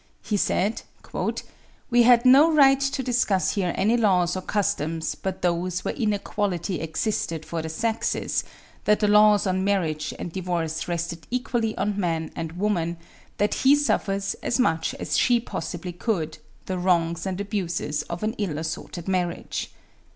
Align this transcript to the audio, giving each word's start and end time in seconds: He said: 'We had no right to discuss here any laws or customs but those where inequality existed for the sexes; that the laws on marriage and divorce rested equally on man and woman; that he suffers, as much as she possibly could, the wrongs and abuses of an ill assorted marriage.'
He 0.23 0.35
said: 0.35 0.81
'We 1.11 2.01
had 2.01 2.25
no 2.25 2.51
right 2.51 2.79
to 2.79 3.03
discuss 3.03 3.51
here 3.51 3.71
any 3.77 3.95
laws 3.97 4.35
or 4.35 4.41
customs 4.41 5.13
but 5.13 5.43
those 5.43 5.85
where 5.85 5.93
inequality 5.93 6.79
existed 6.81 7.45
for 7.45 7.61
the 7.61 7.69
sexes; 7.69 8.43
that 8.85 8.99
the 8.99 9.07
laws 9.07 9.45
on 9.45 9.63
marriage 9.63 10.11
and 10.17 10.31
divorce 10.33 10.87
rested 10.87 11.27
equally 11.29 11.77
on 11.77 11.99
man 11.99 12.31
and 12.35 12.53
woman; 12.53 12.97
that 13.37 13.53
he 13.53 13.75
suffers, 13.75 14.33
as 14.41 14.57
much 14.59 14.95
as 14.95 15.19
she 15.19 15.39
possibly 15.39 15.91
could, 15.93 16.39
the 16.65 16.79
wrongs 16.79 17.27
and 17.27 17.39
abuses 17.39 18.01
of 18.09 18.23
an 18.23 18.33
ill 18.39 18.57
assorted 18.57 19.07
marriage.' 19.07 19.69